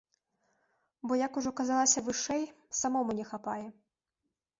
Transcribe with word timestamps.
Бо, 1.09 1.13
як 1.27 1.35
ужо 1.41 1.51
казалася 1.59 2.03
вышэй, 2.07 2.43
самому 2.79 3.11
не 3.21 3.25
хапае. 3.33 3.67